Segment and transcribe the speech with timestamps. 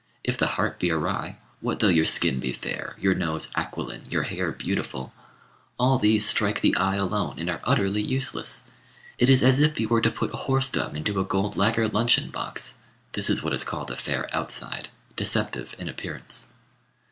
[0.23, 4.23] If the heart be awry, what though your skin be fair, your nose aquiline, your
[4.23, 5.13] hair beautiful?
[5.77, 8.63] All these strike the eye alone, and are utterly useless.
[9.19, 12.31] It is as if you were to put horse dung into a gold lacquer luncheon
[12.31, 12.79] box.
[13.13, 16.47] This is what is called a fair outside, deceptive in appearance.